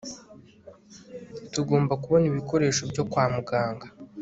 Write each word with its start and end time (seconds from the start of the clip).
tugomba 1.53 1.93
kubona 2.03 2.25
ibikoresho 2.31 2.81
byo 2.91 3.03
kwa 3.11 3.25
muganga 3.33 3.87